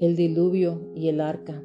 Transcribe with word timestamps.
el 0.00 0.16
diluvio 0.16 0.80
y 0.94 1.08
el 1.08 1.20
arca, 1.20 1.62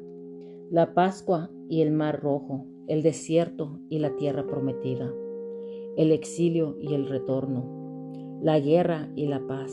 la 0.70 0.92
Pascua 0.92 1.50
y 1.70 1.80
el 1.80 1.90
mar 1.90 2.20
rojo, 2.20 2.66
el 2.86 3.02
desierto 3.02 3.80
y 3.88 3.98
la 3.98 4.14
tierra 4.16 4.46
prometida, 4.46 5.10
el 5.96 6.12
exilio 6.12 6.76
y 6.78 6.92
el 6.92 7.08
retorno, 7.08 8.38
la 8.42 8.60
guerra 8.60 9.10
y 9.16 9.24
la 9.26 9.46
paz, 9.46 9.72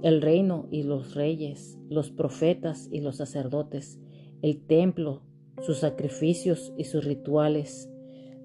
el 0.00 0.22
reino 0.22 0.68
y 0.70 0.84
los 0.84 1.14
reyes, 1.14 1.78
los 1.90 2.10
profetas 2.10 2.88
y 2.90 3.02
los 3.02 3.16
sacerdotes, 3.16 4.00
el 4.40 4.64
templo, 4.66 5.20
sus 5.60 5.76
sacrificios 5.76 6.72
y 6.78 6.84
sus 6.84 7.04
rituales, 7.04 7.90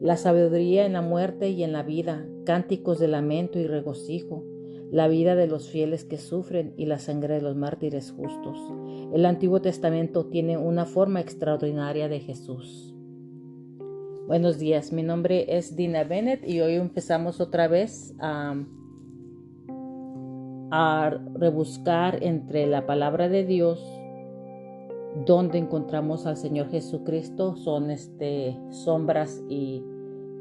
la 0.02 0.18
sabiduría 0.18 0.86
en 0.86 0.92
la 0.92 1.02
muerte 1.02 1.52
y 1.52 1.64
en 1.64 1.72
la 1.72 1.84
vida, 1.84 2.28
cánticos 2.46 3.00
de 3.00 3.08
lamento 3.08 3.60
y 3.60 3.66
regocijo, 3.66 4.44
la 4.92 5.08
vida 5.08 5.36
de 5.36 5.48
los 5.48 5.70
fieles 5.70 6.06
que 6.06 6.18
sufren 6.18 6.74
y 6.78 6.86
la 6.86 7.00
sangre 7.00 7.36
de 7.36 7.42
los 7.42 7.56
mártires 7.56 8.12
justos. 8.12 8.58
El 9.14 9.26
Antiguo 9.26 9.62
Testamento 9.62 10.28
tiene 10.28 10.58
una 10.58 10.86
forma 10.86 11.20
extraordinaria 11.20 12.08
de 12.08 12.20
Jesús. 12.20 12.94
Buenos 14.28 14.60
días, 14.60 14.92
mi 14.92 15.04
nombre 15.04 15.58
es 15.58 15.76
Dina 15.76 16.04
Bennett 16.04 16.48
y 16.48 16.60
hoy 16.62 16.76
empezamos 16.76 17.40
otra 17.40 17.68
vez 17.68 18.14
a, 18.20 18.56
a 20.72 21.18
rebuscar 21.36 22.22
entre 22.24 22.68
la 22.68 22.86
palabra 22.86 23.30
de 23.30 23.46
Dios 23.46 23.82
donde 25.26 25.58
encontramos 25.58 26.26
al 26.26 26.38
Señor 26.38 26.70
Jesucristo 26.70 27.56
son 27.56 27.90
este, 27.90 28.58
sombras 28.70 29.42
y, 29.50 29.84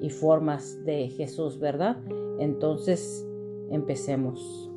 y 0.01 0.11
formas 0.11 0.85
de 0.85 1.09
Jesús, 1.09 1.59
¿verdad? 1.59 1.97
Entonces, 2.39 3.26
Empecemos. 3.71 4.71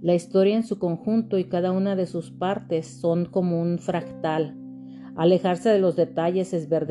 La 0.00 0.14
historia 0.14 0.56
en 0.56 0.64
su 0.64 0.78
conjunto 0.78 1.36
y 1.36 1.44
cada 1.44 1.72
una 1.72 1.94
de 1.94 2.06
sus 2.06 2.30
partes 2.30 2.86
son 2.86 3.26
como 3.26 3.60
un 3.60 3.78
fractal. 3.78 4.56
Alejarse 5.14 5.68
de 5.68 5.78
los 5.78 5.94
detalles 5.94 6.54
es 6.54 6.68
ver, 6.68 6.86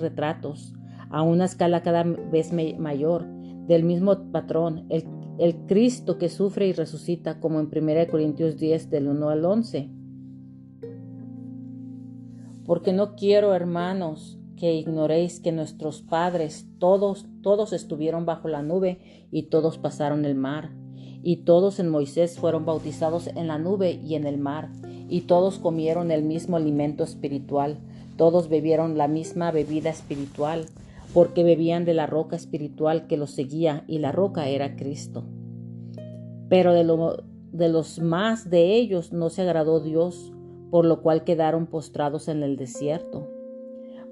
retratos 0.00 0.74
a 1.10 1.22
una 1.22 1.44
escala 1.44 1.82
cada 1.82 2.02
vez 2.02 2.52
mayor 2.78 3.26
del 3.66 3.84
mismo 3.84 4.32
patrón, 4.32 4.86
el, 4.88 5.04
el 5.38 5.66
Cristo 5.66 6.16
que 6.16 6.28
sufre 6.28 6.66
y 6.66 6.72
resucita 6.72 7.40
como 7.40 7.60
en 7.60 7.66
1 7.66 8.10
Corintios 8.10 8.56
10 8.56 8.90
del 8.90 9.08
1 9.08 9.28
al 9.28 9.44
11 9.44 9.99
porque 12.70 12.92
no 12.92 13.16
quiero, 13.16 13.52
hermanos, 13.52 14.38
que 14.56 14.74
ignoréis 14.74 15.40
que 15.40 15.50
nuestros 15.50 16.02
padres 16.02 16.68
todos, 16.78 17.26
todos 17.42 17.72
estuvieron 17.72 18.26
bajo 18.26 18.46
la 18.46 18.62
nube 18.62 19.26
y 19.32 19.48
todos 19.48 19.76
pasaron 19.76 20.24
el 20.24 20.36
mar. 20.36 20.70
Y 21.20 21.38
todos 21.38 21.80
en 21.80 21.88
Moisés 21.88 22.38
fueron 22.38 22.64
bautizados 22.64 23.26
en 23.26 23.48
la 23.48 23.58
nube 23.58 23.98
y 24.00 24.14
en 24.14 24.24
el 24.24 24.38
mar. 24.38 24.70
Y 25.08 25.22
todos 25.22 25.58
comieron 25.58 26.12
el 26.12 26.22
mismo 26.22 26.56
alimento 26.58 27.02
espiritual. 27.02 27.80
Todos 28.16 28.48
bebieron 28.48 28.96
la 28.96 29.08
misma 29.08 29.50
bebida 29.50 29.90
espiritual, 29.90 30.66
porque 31.12 31.42
bebían 31.42 31.84
de 31.84 31.94
la 31.94 32.06
roca 32.06 32.36
espiritual 32.36 33.08
que 33.08 33.16
los 33.16 33.32
seguía 33.32 33.82
y 33.88 33.98
la 33.98 34.12
roca 34.12 34.46
era 34.48 34.76
Cristo. 34.76 35.24
Pero 36.48 36.72
de, 36.72 36.84
lo, 36.84 37.24
de 37.50 37.68
los 37.68 37.98
más 37.98 38.48
de 38.48 38.76
ellos 38.76 39.12
no 39.12 39.28
se 39.28 39.42
agradó 39.42 39.80
Dios 39.80 40.32
por 40.70 40.84
lo 40.84 41.02
cual 41.02 41.24
quedaron 41.24 41.66
postrados 41.66 42.28
en 42.28 42.42
el 42.42 42.56
desierto. 42.56 43.28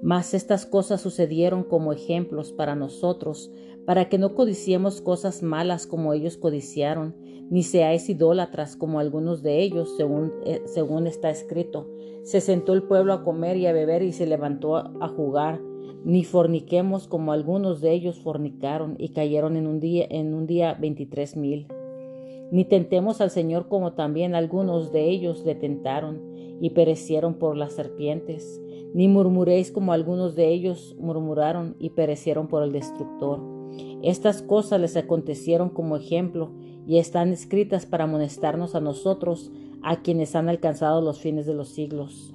Mas 0.01 0.33
estas 0.33 0.65
cosas 0.65 1.01
sucedieron 1.01 1.63
como 1.63 1.91
ejemplos 1.91 2.53
para 2.53 2.75
nosotros, 2.75 3.51
para 3.85 4.07
que 4.07 4.17
no 4.17 4.35
codiciemos 4.35 5.01
cosas 5.01 5.43
malas 5.43 5.87
como 5.87 6.13
ellos 6.13 6.37
codiciaron, 6.37 7.15
ni 7.49 7.63
seáis 7.63 8.07
idólatras 8.09 8.75
como 8.75 8.99
algunos 8.99 9.41
de 9.41 9.61
ellos, 9.61 9.95
según, 9.97 10.31
eh, 10.45 10.61
según 10.65 11.07
está 11.07 11.29
escrito. 11.31 11.89
Se 12.23 12.41
sentó 12.41 12.73
el 12.73 12.83
pueblo 12.83 13.13
a 13.13 13.23
comer 13.23 13.57
y 13.57 13.65
a 13.65 13.73
beber 13.73 14.03
y 14.03 14.13
se 14.13 14.27
levantó 14.27 14.75
a 14.77 15.07
jugar, 15.07 15.59
ni 16.05 16.23
forniquemos 16.23 17.07
como 17.07 17.33
algunos 17.33 17.81
de 17.81 17.91
ellos 17.91 18.19
fornicaron 18.19 18.95
y 18.99 19.09
cayeron 19.09 19.57
en 19.57 19.67
un 19.67 19.79
día, 19.79 20.05
en 20.09 20.33
un 20.33 20.45
día 20.45 20.75
veintitrés 20.79 21.35
mil. 21.35 21.67
Ni 22.51 22.65
tentemos 22.65 23.19
al 23.19 23.31
Señor 23.31 23.67
como 23.67 23.93
también 23.93 24.33
algunos 24.33 24.91
de 24.91 25.09
ellos 25.09 25.43
le 25.45 25.55
tentaron 25.55 26.21
y 26.59 26.71
perecieron 26.71 27.35
por 27.35 27.55
las 27.57 27.73
serpientes. 27.73 28.61
Ni 28.93 29.07
murmuréis 29.07 29.71
como 29.71 29.93
algunos 29.93 30.35
de 30.35 30.49
ellos 30.49 30.95
murmuraron 30.99 31.75
y 31.79 31.91
perecieron 31.91 32.47
por 32.47 32.63
el 32.63 32.71
destructor. 32.71 33.39
Estas 34.01 34.41
cosas 34.41 34.81
les 34.81 34.97
acontecieron 34.97 35.69
como 35.69 35.95
ejemplo 35.95 36.51
y 36.87 36.97
están 36.97 37.31
escritas 37.31 37.85
para 37.85 38.05
amonestarnos 38.05 38.73
a 38.73 38.79
nosotros, 38.79 39.51
a 39.83 40.01
quienes 40.01 40.35
han 40.35 40.49
alcanzado 40.49 41.01
los 41.01 41.19
fines 41.19 41.45
de 41.45 41.53
los 41.53 41.69
siglos. 41.69 42.33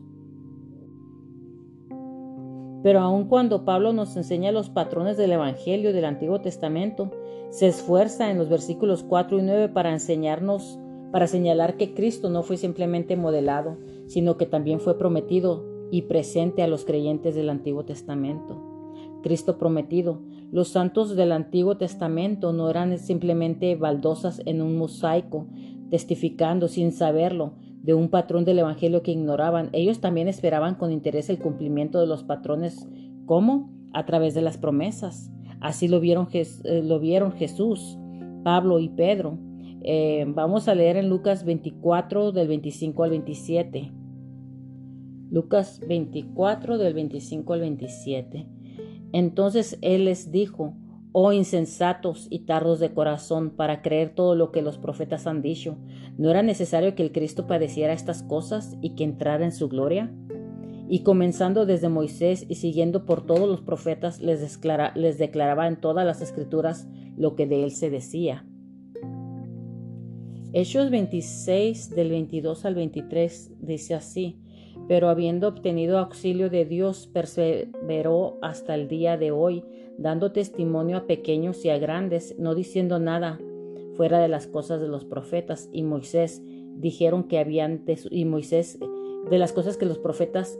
Pero 2.85 3.01
aun 3.01 3.25
cuando 3.29 3.65
Pablo 3.65 3.95
nos 3.95 4.15
enseña 4.17 4.53
los 4.53 4.69
patrones 4.69 5.17
del 5.17 5.33
Evangelio 5.33 5.93
del 5.93 6.05
Antiguo 6.05 6.41
Testamento, 6.41 7.11
se 7.51 7.67
esfuerza 7.67 8.31
en 8.31 8.37
los 8.37 8.49
versículos 8.49 9.03
4 9.03 9.39
y 9.39 9.43
9 9.43 9.69
para 9.71 9.91
enseñarnos, 9.91 10.79
para 11.11 11.27
señalar 11.27 11.77
que 11.77 11.95
Cristo 11.95 12.29
no 12.29 12.43
fue 12.43 12.59
simplemente 12.59 13.17
modelado, 13.17 13.79
sino 14.07 14.37
que 14.37 14.47
también 14.47 14.81
fue 14.81 14.99
prometido 14.99 15.65
y 15.91 16.03
presente 16.03 16.63
a 16.63 16.69
los 16.69 16.85
creyentes 16.85 17.35
del 17.35 17.51
Antiguo 17.51 17.85
Testamento. 17.85 18.75
Cristo 19.23 19.59
prometido. 19.59 20.21
Los 20.53 20.69
santos 20.69 21.17
del 21.17 21.33
Antiguo 21.33 21.77
Testamento 21.79 22.53
no 22.53 22.69
eran 22.69 22.99
simplemente 22.99 23.75
baldosas 23.75 24.43
en 24.45 24.61
un 24.61 24.77
mosaico, 24.77 25.47
testificando 25.91 26.69
sin 26.69 26.93
saberlo 26.93 27.55
de 27.83 27.95
un 27.95 28.09
patrón 28.09 28.45
del 28.45 28.59
Evangelio 28.59 29.03
que 29.03 29.13
ignoraban. 29.13 29.71
Ellos 29.73 30.01
también 30.01 30.29
esperaban 30.29 30.75
con 30.75 30.93
interés 30.93 31.31
el 31.31 31.39
cumplimiento 31.39 32.01
de 32.01 32.07
los 32.07 32.23
patrones. 32.23 32.89
¿Cómo? 33.27 33.71
A 33.93 34.05
través 34.05 34.35
de 34.35 34.43
las 34.43 34.59
promesas. 34.59 35.31
Así 35.61 35.89
lo 35.89 36.01
vieron, 36.01 36.29
eh, 36.33 36.83
lo 36.85 37.01
vieron 37.01 37.33
Jesús, 37.33 37.99
Pablo 38.43 38.79
y 38.79 38.91
Pedro. 38.91 39.39
Eh, 39.87 40.25
vamos 40.27 40.67
a 40.69 40.75
leer 40.75 40.97
en 40.97 41.11
Lucas 41.11 41.45
24 41.45 42.33
del 42.33 42.49
25 42.49 43.05
al 43.05 43.11
27. 43.11 43.93
Lucas 45.31 45.79
24 45.87 46.79
del 46.79 46.95
25 46.95 47.53
al 47.53 47.61
27. 47.61 48.49
Entonces 49.13 49.79
él 49.83 50.07
les 50.07 50.33
dijo, 50.33 50.75
oh 51.13 51.33
insensatos 51.33 52.29
y 52.31 52.47
tardos 52.47 52.81
de 52.81 52.95
corazón 52.95 53.51
para 53.51 53.83
creer 53.83 54.15
todo 54.15 54.35
lo 54.35 54.53
que 54.53 54.63
los 54.63 54.79
profetas 54.79 55.27
han 55.27 55.43
dicho, 55.43 55.77
¿no 56.17 56.31
era 56.31 56.43
necesario 56.43 56.95
que 56.95 57.03
el 57.03 57.13
Cristo 57.13 57.47
padeciera 57.47 57.93
estas 57.93 58.23
cosas 58.23 58.79
y 58.81 58.95
que 58.95 59.05
entrara 59.05 59.45
en 59.45 59.53
su 59.53 59.69
gloria? 59.69 60.11
Y 60.89 61.03
comenzando 61.03 61.67
desde 61.67 61.91
Moisés 61.91 62.47
y 62.49 62.55
siguiendo 62.55 63.05
por 63.05 63.27
todos 63.27 63.47
los 63.47 63.61
profetas, 63.61 64.21
les, 64.23 64.61
les 64.95 65.19
declaraba 65.19 65.69
en 65.69 65.79
todas 65.79 66.07
las 66.07 66.23
escrituras 66.23 66.89
lo 67.19 67.37
que 67.37 67.47
de 67.47 67.65
él 67.65 67.71
se 67.71 67.91
decía. 67.91 68.47
Hechos 70.57 70.89
26 70.89 71.91
del 71.97 72.11
22 72.11 72.65
al 72.65 72.77
23 72.77 73.55
dice 73.59 73.95
así, 73.95 74.39
pero 74.87 75.09
habiendo 75.09 75.49
obtenido 75.49 75.99
auxilio 75.99 76.49
de 76.49 76.65
Dios, 76.65 77.11
perseveró 77.13 78.39
hasta 78.41 78.77
el 78.77 78.87
día 78.87 79.17
de 79.17 79.33
hoy, 79.33 79.65
dando 79.99 80.31
testimonio 80.31 80.99
a 80.99 81.07
pequeños 81.09 81.65
y 81.65 81.71
a 81.71 81.79
grandes, 81.79 82.37
no 82.39 82.55
diciendo 82.55 83.01
nada 83.01 83.41
fuera 83.97 84.21
de 84.21 84.29
las 84.29 84.47
cosas 84.47 84.81
de 84.81 84.87
los 84.87 85.05
profetas. 85.05 85.69
Y 85.73 85.83
Moisés 85.83 86.41
dijeron 86.77 87.25
que 87.25 87.41
habían 87.41 87.85
de, 87.85 87.99
y 88.13 88.25
Moisés 88.25 88.79
de 89.29 89.39
las 89.39 89.53
cosas 89.53 89.77
que 89.77 89.87
los 89.87 89.99
profetas 89.99 90.57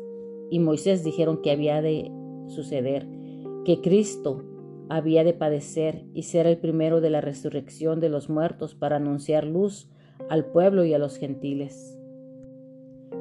y 0.51 0.59
Moisés 0.59 1.05
dijeron 1.05 1.41
que 1.41 1.53
había 1.53 1.83
de 1.83 2.11
suceder, 2.49 3.07
que 3.65 3.81
Cristo 3.81 4.43
había 4.89 5.25
de 5.25 5.33
padecer 5.33 6.05
y 6.15 6.25
ser 6.25 6.47
el 6.47 6.59
primero 6.59 7.01
de 7.01 7.11
la 7.11 7.21
resurrección 7.21 8.01
de 8.01 8.09
los 8.09 8.29
muertos 8.29 8.75
para 8.75 8.97
anunciar 8.97 9.45
luz 9.45 9.89
al 10.29 10.47
pueblo 10.47 10.85
y 10.85 10.95
a 10.95 10.99
los 10.99 11.17
gentiles. 11.17 11.99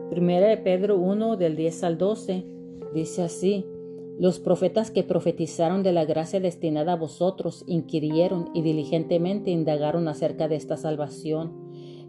Primera 0.10 0.48
de 0.48 0.58
Pedro 0.58 0.98
1 0.98 1.38
del 1.38 1.56
10 1.56 1.84
al 1.84 1.98
12 1.98 2.46
dice 2.94 3.24
así, 3.24 3.66
los 4.20 4.40
profetas 4.40 4.92
que 4.92 5.04
profetizaron 5.04 5.82
de 5.82 5.92
la 5.92 6.06
gracia 6.06 6.40
destinada 6.40 6.94
a 6.94 6.98
vosotros 6.98 7.64
inquirieron 7.68 8.50
y 8.54 8.62
diligentemente 8.62 9.50
indagaron 9.50 10.08
acerca 10.08 10.48
de 10.48 10.56
esta 10.56 10.78
salvación 10.78 11.63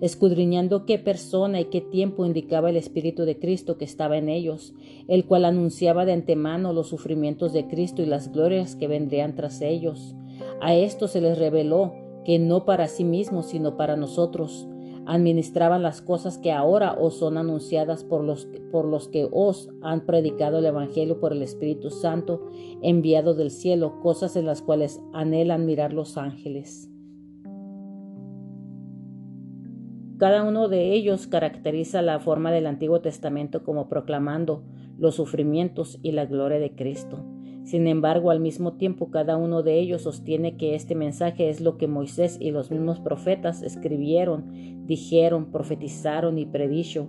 escudriñando 0.05 0.85
qué 0.85 0.99
persona 0.99 1.63
y 1.63 1.65
qué 1.67 1.81
tiempo 1.81 2.27
indicaba 2.27 2.69
el 2.69 2.77
Espíritu 2.77 3.25
de 3.25 3.39
Cristo 3.39 3.79
que 3.79 3.87
estaba 3.87 4.19
en 4.19 4.29
ellos, 4.29 4.75
el 5.09 5.25
cual 5.25 5.47
anunciaba 5.47 6.05
de 6.05 6.13
antemano 6.13 6.75
los 6.75 6.89
sufrimientos 6.89 7.55
de 7.55 7.69
Cristo 7.69 8.03
y 8.03 8.07
las 8.07 8.31
glorias 8.31 8.77
que 8.77 8.87
vendrían 8.87 9.35
tras 9.35 9.63
ellos. 9.63 10.15
A 10.61 10.75
esto 10.75 11.09
se 11.09 11.23
les 11.23 11.39
reveló 11.39 11.95
que 12.27 12.39
no 12.39 12.67
para 12.67 12.87
sí 12.87 13.03
mismos, 13.03 13.47
sino 13.47 13.79
para 13.79 13.97
nosotros, 13.97 14.69
administraban 15.07 15.83
las 15.83 16.03
cosas 16.03 16.37
que 16.37 16.53
ahora 16.53 16.99
os 17.01 17.17
son 17.17 17.39
anunciadas 17.39 18.05
por 18.05 18.23
los, 18.25 18.47
por 18.71 18.85
los 18.85 19.09
que 19.09 19.27
os 19.33 19.71
han 19.81 20.05
predicado 20.05 20.59
el 20.59 20.67
Evangelio 20.67 21.19
por 21.19 21.33
el 21.33 21.41
Espíritu 21.41 21.89
Santo 21.89 22.47
enviado 22.83 23.33
del 23.33 23.51
cielo, 23.51 24.01
cosas 24.03 24.37
en 24.37 24.45
las 24.45 24.61
cuales 24.61 25.01
anhelan 25.15 25.65
mirar 25.65 25.95
los 25.95 26.19
ángeles. 26.19 26.91
Cada 30.17 30.45
uno 30.45 30.69
de 30.69 30.93
ellos 30.93 31.27
caracteriza 31.27 32.01
la 32.01 32.21
forma 32.21 32.53
del 32.53 32.67
Antiguo 32.67 33.01
Testamento 33.01 33.65
como 33.65 33.89
proclamando 33.89 34.63
los 34.97 35.17
sufrimientos 35.17 35.99
y 36.03 36.13
la 36.13 36.25
gloria 36.25 36.61
de 36.61 36.77
Cristo. 36.77 37.25
Sin 37.65 37.89
embargo, 37.89 38.31
al 38.31 38.39
mismo 38.39 38.75
tiempo, 38.75 39.11
cada 39.11 39.37
uno 39.37 39.65
de 39.65 39.81
ellos 39.81 40.03
sostiene 40.03 40.57
que 40.57 40.77
este 40.77 40.95
mensaje 40.95 41.49
es 41.49 41.61
lo 41.61 41.79
que 41.79 41.89
Moisés 41.89 42.37
y 42.41 42.53
los 42.53 42.71
mismos 42.71 43.01
profetas 43.01 43.63
escribieron, 43.63 44.87
dijeron, 44.87 45.51
profetizaron 45.51 46.39
y 46.39 46.47
predicho 46.47 47.09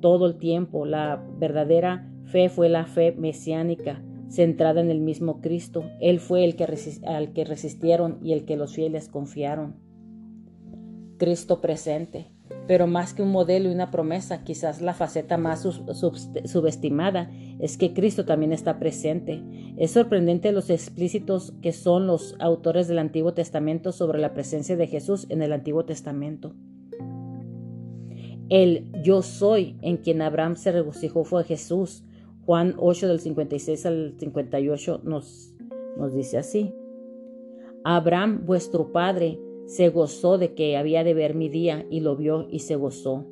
todo 0.00 0.26
el 0.26 0.38
tiempo. 0.38 0.86
La 0.86 1.22
verdadera 1.38 2.10
fe 2.24 2.48
fue 2.48 2.70
la 2.70 2.86
fe 2.86 3.12
mesiánica, 3.12 4.02
centrada 4.28 4.80
en 4.80 4.90
el 4.90 5.00
mismo 5.00 5.42
Cristo. 5.42 5.84
Él 6.00 6.20
fue 6.20 6.44
el 6.44 6.56
que 6.56 6.66
al 7.04 7.32
que 7.34 7.44
resistieron 7.44 8.18
y 8.22 8.32
el 8.32 8.46
que 8.46 8.56
los 8.56 8.74
fieles 8.74 9.08
confiaron. 9.08 9.74
Cristo 11.18 11.60
presente 11.60 12.35
pero 12.66 12.86
más 12.86 13.14
que 13.14 13.22
un 13.22 13.30
modelo 13.30 13.68
y 13.68 13.74
una 13.74 13.90
promesa, 13.90 14.42
quizás 14.42 14.80
la 14.82 14.94
faceta 14.94 15.38
más 15.38 15.62
subestimada 15.62 17.30
es 17.60 17.78
que 17.78 17.94
Cristo 17.94 18.24
también 18.24 18.52
está 18.52 18.78
presente. 18.78 19.42
Es 19.76 19.92
sorprendente 19.92 20.52
los 20.52 20.70
explícitos 20.70 21.52
que 21.62 21.72
son 21.72 22.06
los 22.06 22.34
autores 22.40 22.88
del 22.88 22.98
Antiguo 22.98 23.34
Testamento 23.34 23.92
sobre 23.92 24.18
la 24.18 24.34
presencia 24.34 24.76
de 24.76 24.88
Jesús 24.88 25.26
en 25.28 25.42
el 25.42 25.52
Antiguo 25.52 25.84
Testamento. 25.84 26.54
El 28.48 28.92
yo 29.02 29.22
soy 29.22 29.76
en 29.82 29.96
quien 29.96 30.22
Abraham 30.22 30.56
se 30.56 30.72
regocijó 30.72 31.24
fue 31.24 31.44
Jesús. 31.44 32.04
Juan 32.44 32.74
8 32.78 33.08
del 33.08 33.20
56 33.20 33.86
al 33.86 34.14
58 34.18 35.00
nos, 35.04 35.52
nos 35.96 36.14
dice 36.14 36.38
así. 36.38 36.72
Abraham, 37.84 38.42
vuestro 38.44 38.92
padre, 38.92 39.38
se 39.66 39.88
gozó 39.88 40.38
de 40.38 40.54
que 40.54 40.76
había 40.76 41.04
de 41.04 41.14
ver 41.14 41.34
mi 41.34 41.48
día 41.48 41.86
y 41.90 42.00
lo 42.00 42.16
vio 42.16 42.46
y 42.50 42.60
se 42.60 42.76
gozó. 42.76 43.26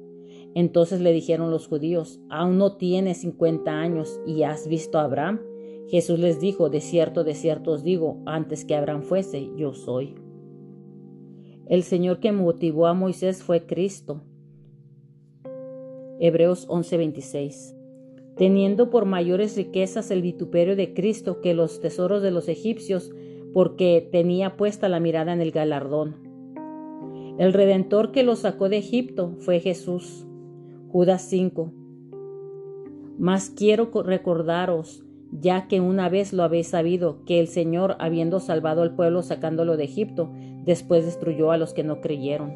Entonces 0.54 1.00
le 1.00 1.12
dijeron 1.12 1.50
los 1.50 1.66
judíos, 1.66 2.20
¿aún 2.28 2.58
no 2.58 2.76
tienes 2.76 3.18
cincuenta 3.18 3.80
años 3.80 4.20
y 4.26 4.42
has 4.42 4.68
visto 4.68 4.98
a 4.98 5.04
Abraham? 5.04 5.40
Jesús 5.88 6.18
les 6.18 6.40
dijo, 6.40 6.70
de 6.70 6.80
cierto, 6.80 7.24
de 7.24 7.34
cierto 7.34 7.72
os 7.72 7.82
digo, 7.82 8.22
antes 8.26 8.64
que 8.64 8.74
Abraham 8.74 9.02
fuese, 9.02 9.50
yo 9.56 9.74
soy. 9.74 10.14
El 11.66 11.82
Señor 11.82 12.20
que 12.20 12.30
motivó 12.30 12.86
a 12.86 12.94
Moisés 12.94 13.42
fue 13.42 13.66
Cristo. 13.66 14.22
Hebreos 16.20 16.68
11:26. 16.68 17.74
Teniendo 18.36 18.90
por 18.90 19.06
mayores 19.06 19.56
riquezas 19.56 20.10
el 20.10 20.22
vituperio 20.22 20.76
de 20.76 20.94
Cristo 20.94 21.40
que 21.40 21.54
los 21.54 21.80
tesoros 21.80 22.22
de 22.22 22.30
los 22.30 22.48
egipcios, 22.48 23.12
porque 23.52 24.06
tenía 24.10 24.56
puesta 24.56 24.88
la 24.88 25.00
mirada 25.00 25.32
en 25.32 25.40
el 25.40 25.52
galardón. 25.52 26.23
El 27.36 27.52
redentor 27.52 28.12
que 28.12 28.22
los 28.22 28.40
sacó 28.40 28.68
de 28.68 28.78
Egipto 28.78 29.34
fue 29.40 29.58
Jesús. 29.58 30.24
Judas 30.88 31.22
5. 31.22 31.72
Mas 33.18 33.50
quiero 33.50 33.90
recordaros, 34.04 35.04
ya 35.32 35.66
que 35.66 35.80
una 35.80 36.08
vez 36.08 36.32
lo 36.32 36.44
habéis 36.44 36.68
sabido, 36.68 37.24
que 37.24 37.40
el 37.40 37.48
Señor, 37.48 37.96
habiendo 37.98 38.38
salvado 38.38 38.82
al 38.82 38.94
pueblo 38.94 39.22
sacándolo 39.22 39.76
de 39.76 39.82
Egipto, 39.82 40.30
después 40.64 41.04
destruyó 41.04 41.50
a 41.50 41.56
los 41.56 41.74
que 41.74 41.82
no 41.82 42.00
creyeron. 42.00 42.54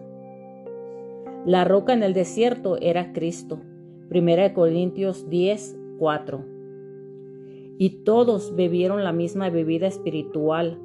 La 1.45 1.65
roca 1.65 1.93
en 1.93 2.05
el 2.05 2.15
desierto 2.15 2.77
era 2.81 3.13
Cristo. 3.13 3.61
Primera 4.09 4.45
de 4.45 4.53
Corintios 4.53 5.29
10, 5.29 5.77
4. 5.99 6.45
Y 7.79 8.05
todos 8.05 8.55
bebieron 8.55 9.03
la 9.03 9.13
misma 9.13 9.51
bebida 9.51 9.89
espiritual, 9.89 10.79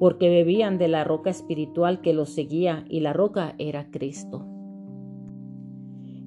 porque 0.00 0.30
bebían 0.30 0.78
de 0.78 0.88
la 0.88 1.04
roca 1.04 1.28
espiritual 1.28 2.00
que 2.00 2.14
los 2.14 2.30
seguía 2.30 2.86
y 2.88 3.00
la 3.00 3.12
roca 3.12 3.54
era 3.58 3.90
Cristo. 3.90 4.46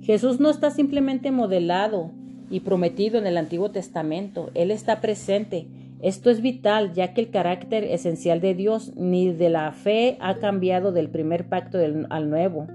Jesús 0.01 0.39
no 0.39 0.51
está 0.51 0.69
simplemente 0.69 1.31
modelado 1.31 2.11
y 2.51 2.59
prometido 2.59 3.17
en 3.17 3.25
el 3.25 3.35
Antiguo 3.35 3.71
Testamento, 3.71 4.51
Él 4.53 4.69
está 4.69 5.01
presente. 5.01 5.67
Esto 6.03 6.29
es 6.29 6.41
vital 6.41 6.93
ya 6.93 7.15
que 7.15 7.21
el 7.21 7.31
carácter 7.31 7.83
esencial 7.85 8.41
de 8.41 8.53
Dios 8.53 8.93
ni 8.95 9.33
de 9.33 9.49
la 9.49 9.71
fe 9.71 10.17
ha 10.19 10.35
cambiado 10.35 10.91
del 10.91 11.09
primer 11.09 11.49
pacto 11.49 11.79
al 11.79 12.29
nuevo. 12.29 12.67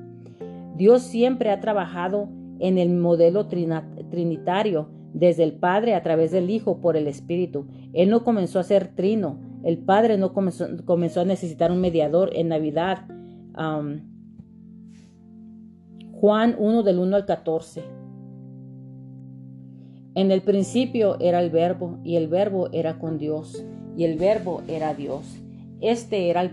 Dios 0.77 1.03
siempre 1.03 1.51
ha 1.51 1.61
trabajado 1.61 2.29
en 2.59 2.77
el 2.77 2.91
modelo 2.91 3.47
trinitario, 3.47 4.89
desde 5.13 5.45
el 5.45 5.53
Padre 5.53 5.95
a 5.95 6.03
través 6.03 6.33
del 6.33 6.51
Hijo 6.51 6.81
por 6.81 6.97
el 6.97 7.07
Espíritu. 7.07 7.69
Él 7.93 8.11
no 8.11 8.25
comenzó 8.25 8.59
a 8.59 8.65
ser 8.65 8.89
trino, 8.89 9.48
el 9.65 9.79
Padre 9.79 10.19
no 10.19 10.33
comenzó, 10.33 11.21
a 11.21 11.25
necesitar 11.25 11.73
un 11.73 11.81
mediador 11.81 12.31
en 12.35 12.49
Navidad. 12.49 13.07
Juan 16.13 16.57
1 16.59 16.83
del 16.83 16.99
1 16.99 17.17
al 17.17 17.27
14. 17.27 17.83
En 20.15 20.31
el 20.31 20.43
principio 20.43 21.19
era 21.21 21.41
el 21.41 21.51
verbo 21.51 21.99
y 22.03 22.17
el 22.17 22.29
verbo 22.29 22.69
era 22.73 22.99
con 22.99 23.19
Dios 23.19 23.65
y 23.97 24.05
el 24.05 24.19
verbo 24.19 24.63
era 24.69 24.95
Dios. 24.95 25.25
Este 25.81 26.29
era, 26.29 26.41
el 26.41 26.51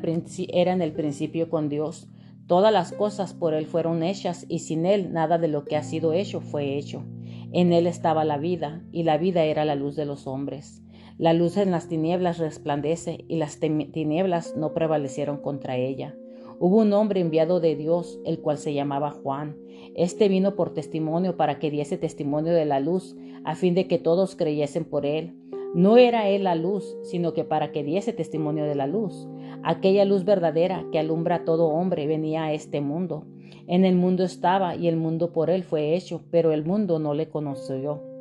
era 0.53 0.73
en 0.73 0.81
el 0.81 0.91
principio 0.91 1.49
con 1.49 1.67
Dios. 1.67 2.07
Todas 2.47 2.71
las 2.71 2.91
cosas 2.91 3.33
por 3.33 3.55
Él 3.55 3.65
fueron 3.65 4.03
hechas 4.03 4.45
y 4.47 4.59
sin 4.59 4.85
Él 4.85 5.13
nada 5.13 5.39
de 5.39 5.47
lo 5.47 5.65
que 5.65 5.75
ha 5.75 5.83
sido 5.83 6.13
hecho 6.13 6.41
fue 6.41 6.77
hecho. 6.77 7.03
En 7.51 7.73
Él 7.73 7.87
estaba 7.87 8.23
la 8.23 8.37
vida 8.37 8.83
y 8.91 9.01
la 9.01 9.17
vida 9.17 9.43
era 9.45 9.65
la 9.65 9.73
luz 9.73 9.95
de 9.95 10.05
los 10.05 10.27
hombres. 10.27 10.84
La 11.17 11.31
luz 11.31 11.55
en 11.55 11.71
las 11.71 11.87
tinieblas 11.87 12.39
resplandece 12.39 13.23
y 13.29 13.37
las 13.37 13.61
tinieblas 13.61 14.57
no 14.57 14.73
prevalecieron 14.73 15.37
contra 15.37 15.77
ella. 15.77 16.13
Hubo 16.59 16.79
un 16.79 16.91
hombre 16.91 17.21
enviado 17.21 17.61
de 17.61 17.77
Dios, 17.77 18.19
el 18.25 18.41
cual 18.41 18.57
se 18.57 18.73
llamaba 18.73 19.11
Juan. 19.11 19.55
Este 19.95 20.27
vino 20.27 20.55
por 20.55 20.73
testimonio 20.73 21.37
para 21.37 21.57
que 21.57 21.71
diese 21.71 21.97
testimonio 21.97 22.53
de 22.53 22.65
la 22.65 22.81
luz, 22.81 23.15
a 23.45 23.55
fin 23.55 23.75
de 23.75 23.87
que 23.87 23.97
todos 23.97 24.35
creyesen 24.35 24.83
por 24.83 25.05
él. 25.05 25.33
No 25.73 25.95
era 25.95 26.27
él 26.27 26.43
la 26.43 26.55
luz, 26.55 26.97
sino 27.03 27.33
que 27.33 27.45
para 27.45 27.71
que 27.71 27.85
diese 27.85 28.11
testimonio 28.11 28.65
de 28.65 28.75
la 28.75 28.85
luz. 28.85 29.25
Aquella 29.63 30.03
luz 30.03 30.25
verdadera 30.25 30.85
que 30.91 30.99
alumbra 30.99 31.35
a 31.37 31.45
todo 31.45 31.67
hombre 31.67 32.07
venía 32.07 32.43
a 32.43 32.53
este 32.53 32.81
mundo. 32.81 33.25
En 33.67 33.85
el 33.85 33.95
mundo 33.95 34.25
estaba 34.25 34.75
y 34.75 34.89
el 34.89 34.97
mundo 34.97 35.31
por 35.31 35.49
él 35.49 35.63
fue 35.63 35.95
hecho, 35.95 36.23
pero 36.29 36.51
el 36.51 36.65
mundo 36.65 36.99
no 36.99 37.13
le 37.13 37.29
conoció. 37.29 38.14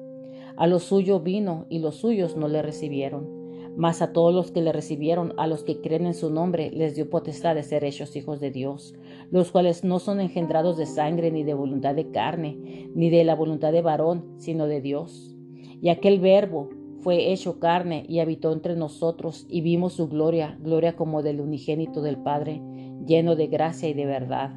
A 0.56 0.68
lo 0.68 0.78
suyo 0.78 1.18
vino 1.18 1.66
y 1.68 1.80
los 1.80 1.96
suyos 1.96 2.36
no 2.36 2.46
le 2.46 2.62
recibieron. 2.62 3.44
Mas 3.76 4.02
a 4.02 4.12
todos 4.12 4.32
los 4.32 4.52
que 4.52 4.62
le 4.62 4.72
recibieron, 4.72 5.34
a 5.36 5.48
los 5.48 5.64
que 5.64 5.80
creen 5.80 6.06
en 6.06 6.14
su 6.14 6.30
nombre, 6.30 6.70
les 6.70 6.94
dio 6.94 7.10
potestad 7.10 7.56
de 7.56 7.64
ser 7.64 7.82
hechos 7.82 8.14
hijos 8.14 8.38
de 8.38 8.52
Dios, 8.52 8.94
los 9.32 9.50
cuales 9.50 9.82
no 9.82 9.98
son 9.98 10.20
engendrados 10.20 10.76
de 10.76 10.86
sangre 10.86 11.32
ni 11.32 11.42
de 11.42 11.54
voluntad 11.54 11.96
de 11.96 12.12
carne, 12.12 12.88
ni 12.94 13.10
de 13.10 13.24
la 13.24 13.34
voluntad 13.34 13.72
de 13.72 13.82
varón, 13.82 14.36
sino 14.38 14.68
de 14.68 14.80
Dios. 14.80 15.34
Y 15.82 15.88
aquel 15.88 16.20
verbo 16.20 16.68
fue 17.00 17.32
hecho 17.32 17.58
carne 17.58 18.06
y 18.08 18.20
habitó 18.20 18.52
entre 18.52 18.76
nosotros, 18.76 19.44
y 19.48 19.60
vimos 19.60 19.94
su 19.94 20.08
gloria, 20.08 20.56
gloria 20.62 20.94
como 20.94 21.24
del 21.24 21.40
unigénito 21.40 22.00
del 22.00 22.18
Padre, 22.18 22.62
lleno 23.04 23.34
de 23.34 23.48
gracia 23.48 23.88
y 23.88 23.94
de 23.94 24.06
verdad. 24.06 24.54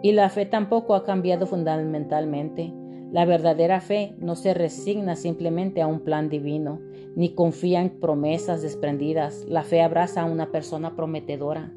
Y 0.00 0.12
la 0.12 0.28
fe 0.30 0.46
tampoco 0.46 0.94
ha 0.94 1.02
cambiado 1.02 1.46
fundamentalmente 1.46 2.72
la 3.12 3.26
verdadera 3.26 3.82
fe 3.82 4.14
no 4.18 4.36
se 4.36 4.54
resigna 4.54 5.16
simplemente 5.16 5.82
a 5.82 5.86
un 5.86 6.00
plan 6.00 6.30
divino, 6.30 6.80
ni 7.14 7.34
confía 7.34 7.82
en 7.82 8.00
promesas 8.00 8.62
desprendidas. 8.62 9.44
La 9.46 9.64
fe 9.64 9.82
abraza 9.82 10.22
a 10.22 10.24
una 10.24 10.50
persona 10.50 10.96
prometedora. 10.96 11.70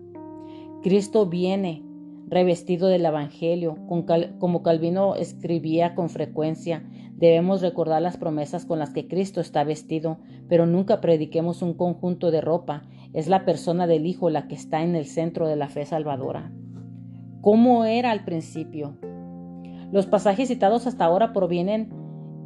Cristo 0.82 1.26
viene 1.26 1.84
revestido 2.30 2.88
del 2.88 3.06
Evangelio, 3.06 3.78
como 4.40 4.64
Calvino 4.64 5.16
escribía 5.16 5.94
con 5.94 6.10
frecuencia. 6.10 6.88
Debemos 7.18 7.62
recordar 7.62 8.02
las 8.02 8.16
promesas 8.16 8.66
con 8.66 8.80
las 8.80 8.92
que 8.92 9.10
Cristo 9.10 9.42
está 9.42 9.66
vestido, 9.66 10.20
pero 10.48 10.66
nunca 10.66 11.02
prediquemos 11.02 11.62
un 11.62 11.74
conjunto 11.74 12.32
de 12.32 12.40
ropa. 12.40 12.84
Es 13.12 13.28
la 13.28 13.44
persona 13.44 13.88
del 13.88 14.06
Hijo 14.06 14.30
la 14.30 14.48
que 14.48 14.56
está 14.56 14.84
en 14.84 14.96
el 14.96 15.06
centro 15.06 15.50
de 15.50 15.58
la 15.58 15.68
fe 15.68 15.86
salvadora. 15.86 16.50
¿Cómo 17.42 17.84
era 17.84 18.12
al 18.12 18.24
principio? 18.24 18.98
Los 19.96 20.08
pasajes 20.08 20.50
citados 20.50 20.88
hasta 20.88 21.06
ahora 21.06 21.32
provienen 21.32 21.88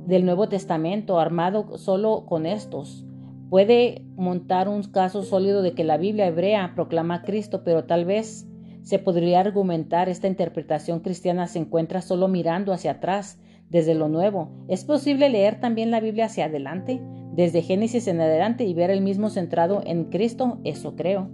del 0.05 0.23
Nuevo 0.23 0.49
Testamento, 0.49 1.19
armado 1.19 1.79
solo 1.79 2.27
con 2.27 2.45
estos. 2.45 3.07
Puede 3.49 4.05
montar 4.15 4.69
un 4.69 4.83
caso 4.83 5.23
sólido 5.23 5.63
de 5.63 5.73
que 5.73 5.83
la 5.83 5.97
Biblia 5.97 6.27
hebrea 6.27 6.73
proclama 6.75 7.15
a 7.15 7.21
Cristo, 7.23 7.63
pero 7.63 7.85
tal 7.85 8.05
vez 8.05 8.47
se 8.83 8.99
podría 8.99 9.39
argumentar 9.39 10.09
esta 10.09 10.27
interpretación 10.27 10.99
cristiana 10.99 11.47
se 11.47 11.57
encuentra 11.57 12.03
solo 12.03 12.27
mirando 12.27 12.71
hacia 12.71 12.91
atrás, 12.91 13.39
desde 13.67 13.95
lo 13.95 14.09
nuevo. 14.09 14.51
¿Es 14.67 14.85
posible 14.85 15.27
leer 15.27 15.59
también 15.59 15.89
la 15.89 16.01
Biblia 16.01 16.25
hacia 16.25 16.45
adelante, 16.45 17.01
desde 17.33 17.63
Génesis 17.63 18.07
en 18.07 18.21
adelante 18.21 18.63
y 18.65 18.75
ver 18.75 18.91
el 18.91 19.01
mismo 19.01 19.31
centrado 19.31 19.81
en 19.87 20.11
Cristo? 20.11 20.59
Eso 20.65 20.95
creo. 20.95 21.31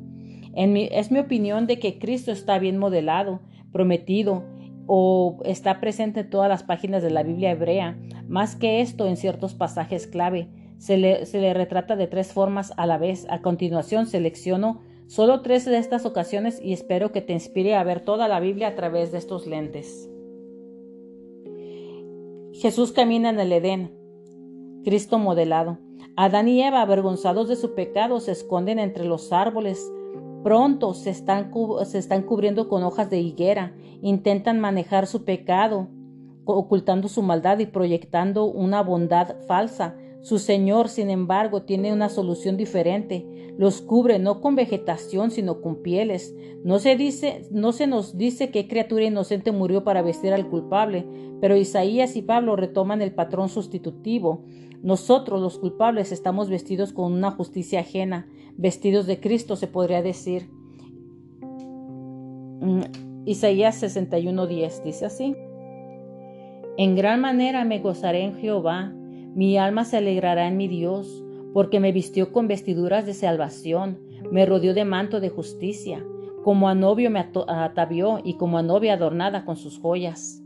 es 0.54 1.12
mi 1.12 1.20
opinión 1.20 1.68
de 1.68 1.78
que 1.78 2.00
Cristo 2.00 2.32
está 2.32 2.58
bien 2.58 2.78
modelado, 2.78 3.42
prometido 3.74 4.55
o 4.88 5.38
está 5.46 5.80
presente 5.80 6.22
en 6.22 6.30
todas 6.30 6.50
las 6.50 6.64
páginas 6.64 7.04
de 7.04 7.12
la 7.12 7.24
Biblia 7.24 7.52
hebrea. 7.52 7.98
Más 8.28 8.56
que 8.56 8.82
esto, 8.82 9.08
en 9.08 9.18
ciertos 9.18 9.54
pasajes 9.54 10.08
clave, 10.08 10.50
se 10.78 10.98
le, 10.98 11.26
se 11.26 11.40
le 11.40 11.54
retrata 11.54 11.96
de 11.96 12.08
tres 12.08 12.34
formas 12.34 12.74
a 12.78 12.86
la 12.86 12.98
vez. 12.98 13.26
A 13.30 13.42
continuación, 13.42 14.08
selecciono 14.08 14.82
solo 15.08 15.42
tres 15.42 15.66
de 15.66 15.78
estas 15.78 16.06
ocasiones 16.06 16.60
y 16.62 16.74
espero 16.74 17.12
que 17.12 17.22
te 17.22 17.34
inspire 17.34 17.76
a 17.76 17.84
ver 17.84 18.00
toda 18.02 18.28
la 18.28 18.40
Biblia 18.40 18.70
a 18.70 18.76
través 18.76 19.12
de 19.12 19.18
estos 19.18 19.48
lentes. 19.48 20.10
Jesús 22.54 22.92
camina 22.92 23.30
en 23.30 23.40
el 23.40 23.52
Edén. 23.52 23.92
Cristo 24.84 25.20
modelado. 25.20 25.80
Adán 26.16 26.48
y 26.48 26.64
Eva, 26.64 26.82
avergonzados 26.82 27.50
de 27.50 27.58
su 27.58 27.76
pecado, 27.76 28.20
se 28.22 28.32
esconden 28.32 28.80
entre 28.80 29.04
los 29.04 29.34
árboles. 29.34 29.92
Pronto 30.46 30.94
se 30.94 31.10
están, 31.10 31.52
se 31.86 31.98
están 31.98 32.22
cubriendo 32.22 32.70
con 32.70 32.84
hojas 32.84 33.10
de 33.10 33.20
higuera. 33.20 33.74
Intentan 34.04 34.60
manejar 34.60 35.08
su 35.08 35.26
pecado, 35.26 35.88
ocultando 36.46 37.08
su 37.08 37.24
maldad 37.24 37.58
y 37.58 37.66
proyectando 37.66 38.46
una 38.46 38.84
bondad 38.84 39.38
falsa. 39.48 39.96
Su 40.22 40.38
Señor, 40.38 40.90
sin 40.90 41.10
embargo, 41.10 41.64
tiene 41.64 41.92
una 41.92 42.10
solución 42.10 42.58
diferente. 42.58 43.26
Los 43.58 43.82
cubre 43.82 44.20
no 44.20 44.42
con 44.42 44.56
vegetación, 44.56 45.32
sino 45.32 45.62
con 45.62 45.82
pieles. 45.82 46.36
No 46.64 46.80
se 46.80 46.96
dice, 46.96 47.48
no 47.52 47.72
se 47.72 47.88
nos 47.88 48.18
dice 48.18 48.52
qué 48.52 48.68
criatura 48.68 49.06
inocente 49.06 49.52
murió 49.52 49.84
para 49.84 50.02
vestir 50.02 50.34
al 50.34 50.50
culpable, 50.50 51.06
pero 51.40 51.56
Isaías 51.56 52.16
y 52.16 52.22
Pablo 52.22 52.56
retoman 52.56 53.02
el 53.02 53.14
patrón 53.14 53.50
sustitutivo. 53.50 54.44
Nosotros, 54.84 55.42
los 55.42 55.58
culpables, 55.58 56.12
estamos 56.12 56.50
vestidos 56.50 56.92
con 56.94 57.14
una 57.14 57.32
justicia 57.32 57.80
ajena, 57.80 58.28
vestidos 58.58 59.08
de 59.08 59.20
Cristo, 59.20 59.56
se 59.56 59.68
podría 59.68 60.02
decir. 60.02 60.50
Mm, 62.62 62.82
Isaías 63.26 63.82
61:10 63.82 64.84
dice 64.84 65.06
así. 65.06 65.36
En 66.78 66.96
gran 66.96 67.22
manera 67.22 67.64
me 67.64 67.80
gozaré 67.80 68.24
en 68.24 68.36
Jehová 68.36 68.94
mi 69.36 69.58
alma 69.58 69.84
se 69.84 69.98
alegrará 69.98 70.48
en 70.48 70.56
mi 70.56 70.70
Dios, 70.70 71.25
porque 71.56 71.80
me 71.80 71.94
vistió 71.94 72.34
con 72.34 72.50
vestiduras 72.50 73.06
de 73.06 73.14
salvación, 73.14 74.02
me 74.30 74.46
rodeó 74.46 74.74
de 74.74 74.84
manto 74.84 75.22
de 75.22 75.30
justicia, 75.30 76.06
como 76.44 76.68
a 76.68 76.76
novio 76.76 77.10
me 77.10 77.20
atavió 77.48 78.20
y 78.22 78.34
como 78.34 78.58
a 78.58 78.62
novia 78.62 78.96
adornada 78.96 79.46
con 79.46 79.56
sus 79.56 79.80
joyas. 79.80 80.44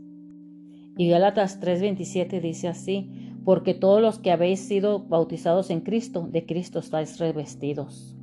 Y 0.96 1.08
Gálatas 1.08 1.58
3:27 1.60 2.40
dice 2.40 2.68
así, 2.68 3.10
porque 3.44 3.74
todos 3.74 4.00
los 4.00 4.20
que 4.20 4.30
habéis 4.30 4.60
sido 4.60 5.00
bautizados 5.00 5.70
en 5.70 5.80
Cristo, 5.80 6.28
de 6.30 6.46
Cristo 6.46 6.78
estáis 6.78 7.18
revestidos. 7.18 8.16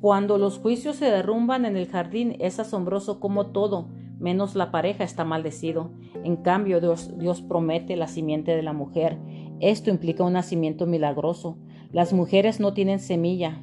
Cuando 0.00 0.38
los 0.38 0.60
juicios 0.60 0.94
se 0.94 1.06
derrumban 1.06 1.64
en 1.64 1.76
el 1.76 1.88
jardín, 1.88 2.36
es 2.38 2.60
asombroso 2.60 3.18
como 3.18 3.46
todo, 3.46 3.88
menos 4.20 4.54
la 4.54 4.70
pareja 4.70 5.02
está 5.02 5.24
maldecido. 5.24 5.90
En 6.22 6.36
cambio, 6.36 6.80
Dios, 6.80 7.18
Dios 7.18 7.42
promete 7.42 7.96
la 7.96 8.06
simiente 8.06 8.54
de 8.54 8.62
la 8.62 8.72
mujer. 8.72 9.18
Esto 9.62 9.90
implica 9.90 10.24
un 10.24 10.32
nacimiento 10.32 10.86
milagroso. 10.86 11.56
Las 11.92 12.12
mujeres 12.12 12.58
no 12.58 12.74
tienen 12.74 12.98
semilla. 12.98 13.62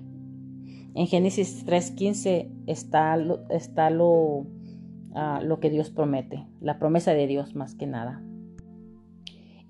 En 0.95 1.07
Génesis 1.07 1.65
3.15 1.67 2.49
está, 2.67 3.17
está 3.49 3.89
lo, 3.89 4.47
ah, 5.13 5.41
lo 5.43 5.59
que 5.59 5.69
Dios 5.69 5.89
promete, 5.89 6.47
la 6.61 6.79
promesa 6.79 7.13
de 7.13 7.27
Dios 7.27 7.53
más 7.53 7.75
que 7.75 7.85
nada. 7.85 8.23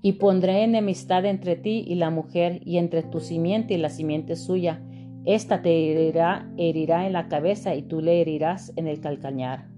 Y 0.02 0.12
pondré 0.12 0.62
enemistad 0.62 1.24
entre 1.24 1.56
ti 1.56 1.84
y 1.84 1.96
la 1.96 2.10
mujer, 2.10 2.60
y 2.64 2.78
entre 2.78 3.02
tu 3.02 3.18
simiente 3.18 3.74
y 3.74 3.78
la 3.78 3.90
simiente 3.90 4.36
suya. 4.36 4.84
Esta 5.24 5.62
te 5.62 5.90
herirá, 5.90 6.48
herirá 6.56 7.08
en 7.08 7.12
la 7.12 7.26
cabeza 7.26 7.74
y 7.74 7.82
tú 7.82 8.00
le 8.00 8.20
herirás 8.20 8.72
en 8.76 8.86
el 8.86 9.00
calcañar. 9.00 9.68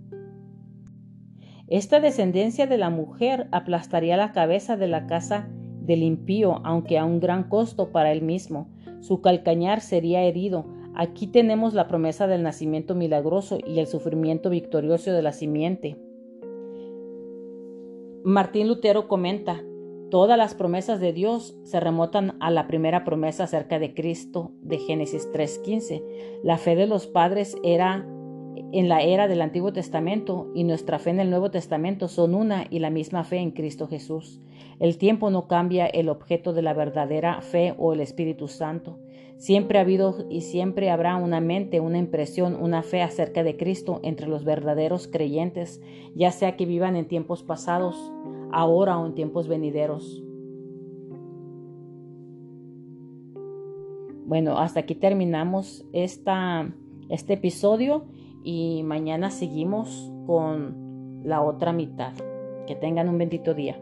Esta 1.66 1.98
descendencia 1.98 2.66
de 2.66 2.76
la 2.76 2.90
mujer 2.90 3.48
aplastaría 3.52 4.18
la 4.18 4.32
cabeza 4.32 4.76
de 4.76 4.88
la 4.88 5.06
casa 5.06 5.48
del 5.84 6.02
impío, 6.02 6.60
aunque 6.64 6.98
a 6.98 7.04
un 7.04 7.20
gran 7.20 7.48
costo 7.48 7.90
para 7.90 8.12
él 8.12 8.22
mismo. 8.22 8.68
Su 9.00 9.20
calcañar 9.20 9.80
sería 9.80 10.22
herido. 10.22 10.66
Aquí 10.94 11.26
tenemos 11.26 11.74
la 11.74 11.88
promesa 11.88 12.26
del 12.26 12.42
nacimiento 12.42 12.94
milagroso 12.94 13.58
y 13.66 13.78
el 13.78 13.86
sufrimiento 13.86 14.50
victorioso 14.50 15.12
de 15.12 15.22
la 15.22 15.32
simiente. 15.32 15.96
Martín 18.24 18.68
Lutero 18.68 19.08
comenta, 19.08 19.64
todas 20.10 20.38
las 20.38 20.54
promesas 20.54 21.00
de 21.00 21.12
Dios 21.12 21.56
se 21.64 21.80
remontan 21.80 22.36
a 22.38 22.50
la 22.50 22.68
primera 22.68 23.02
promesa 23.04 23.44
acerca 23.44 23.78
de 23.78 23.94
Cristo 23.94 24.52
de 24.60 24.78
Génesis 24.78 25.28
3.15. 25.32 26.04
La 26.44 26.58
fe 26.58 26.76
de 26.76 26.86
los 26.86 27.06
padres 27.06 27.56
era 27.64 28.06
en 28.72 28.88
la 28.88 29.02
era 29.02 29.28
del 29.28 29.42
Antiguo 29.42 29.72
Testamento 29.72 30.50
y 30.54 30.64
nuestra 30.64 30.98
fe 30.98 31.10
en 31.10 31.20
el 31.20 31.30
Nuevo 31.30 31.50
Testamento 31.50 32.08
son 32.08 32.34
una 32.34 32.66
y 32.70 32.78
la 32.78 32.90
misma 32.90 33.24
fe 33.24 33.36
en 33.36 33.50
Cristo 33.50 33.86
Jesús. 33.86 34.40
El 34.78 34.98
tiempo 34.98 35.30
no 35.30 35.46
cambia 35.46 35.86
el 35.86 36.08
objeto 36.08 36.52
de 36.52 36.62
la 36.62 36.74
verdadera 36.74 37.40
fe 37.42 37.74
o 37.78 37.92
el 37.92 38.00
Espíritu 38.00 38.48
Santo. 38.48 38.98
Siempre 39.36 39.78
ha 39.78 39.82
habido 39.82 40.26
y 40.30 40.42
siempre 40.42 40.90
habrá 40.90 41.16
una 41.16 41.40
mente, 41.40 41.80
una 41.80 41.98
impresión, 41.98 42.56
una 42.60 42.82
fe 42.82 43.02
acerca 43.02 43.42
de 43.42 43.56
Cristo 43.56 44.00
entre 44.02 44.28
los 44.28 44.44
verdaderos 44.44 45.08
creyentes, 45.08 45.82
ya 46.14 46.30
sea 46.30 46.56
que 46.56 46.66
vivan 46.66 46.96
en 46.96 47.08
tiempos 47.08 47.42
pasados, 47.42 48.12
ahora 48.52 48.98
o 48.98 49.06
en 49.06 49.14
tiempos 49.14 49.48
venideros. 49.48 50.22
Bueno, 54.24 54.58
hasta 54.58 54.80
aquí 54.80 54.94
terminamos 54.94 55.84
esta, 55.92 56.72
este 57.08 57.34
episodio 57.34 58.04
y 58.42 58.82
mañana 58.84 59.30
seguimos 59.30 60.12
con 60.26 61.22
la 61.24 61.42
otra 61.42 61.72
mitad. 61.72 62.12
Que 62.66 62.76
tengan 62.76 63.08
un 63.08 63.18
bendito 63.18 63.54
día. 63.54 63.76